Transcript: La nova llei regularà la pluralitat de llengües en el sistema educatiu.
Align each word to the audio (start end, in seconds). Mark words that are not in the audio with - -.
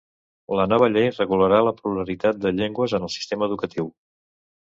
La 0.59 0.63
nova 0.69 0.87
llei 0.93 1.09
regularà 1.17 1.59
la 1.67 1.73
pluralitat 1.81 2.41
de 2.45 2.51
llengües 2.61 2.97
en 2.99 3.07
el 3.09 3.13
sistema 3.17 3.51
educatiu. 3.51 3.93